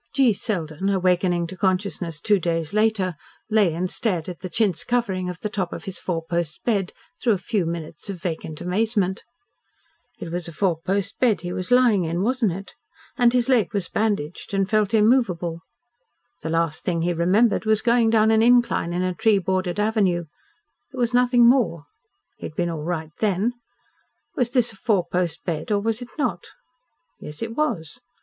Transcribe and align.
G. 0.15 0.33
Selden, 0.33 0.89
awakening 0.89 1.45
to 1.45 1.55
consciousness 1.55 2.19
two 2.19 2.39
days 2.39 2.73
later, 2.73 3.15
lay 3.51 3.75
and 3.75 3.87
stared 3.87 4.27
at 4.27 4.39
the 4.39 4.49
chintz 4.49 4.83
covering 4.83 5.29
of 5.29 5.41
the 5.41 5.47
top 5.47 5.71
of 5.71 5.83
his 5.83 5.99
four 5.99 6.25
post 6.25 6.63
bed 6.63 6.91
through 7.21 7.33
a 7.33 7.37
few 7.37 7.67
minutes 7.67 8.09
of 8.09 8.19
vacant 8.19 8.61
amazement. 8.61 9.23
It 10.17 10.31
was 10.31 10.47
a 10.47 10.51
four 10.51 10.79
post 10.83 11.19
bed 11.19 11.41
he 11.41 11.53
was 11.53 11.69
lying 11.69 12.07
on, 12.07 12.23
wasn't 12.23 12.51
it? 12.51 12.73
And 13.15 13.31
his 13.31 13.47
leg 13.47 13.75
was 13.75 13.89
bandaged 13.89 14.55
and 14.55 14.67
felt 14.67 14.95
unmovable. 14.95 15.61
The 16.41 16.49
last 16.49 16.83
thing 16.83 17.03
he 17.03 17.13
remembered 17.13 17.65
was 17.65 17.83
going 17.83 18.09
down 18.09 18.31
an 18.31 18.41
incline 18.41 18.93
in 18.93 19.03
a 19.03 19.13
tree 19.13 19.37
bordered 19.37 19.79
avenue. 19.79 20.25
There 20.91 20.99
was 20.99 21.13
nothing 21.13 21.45
more. 21.45 21.85
He 22.37 22.47
had 22.47 22.55
been 22.55 22.71
all 22.71 22.81
right 22.83 23.11
then. 23.19 23.53
Was 24.35 24.49
this 24.49 24.73
a 24.73 24.77
four 24.77 25.05
post 25.05 25.43
bed 25.45 25.69
or 25.71 25.79
was 25.79 26.01
it 26.01 26.09
not? 26.17 26.47
Yes, 27.19 27.43
it 27.43 27.55
was. 27.55 27.99